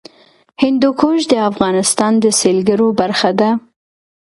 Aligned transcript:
هندوکش 0.63 1.19
د 1.31 1.33
افغانستان 1.49 2.13
د 2.23 2.25
سیلګرۍ 2.39 2.89
برخه 3.01 3.31
ده. 3.39 3.49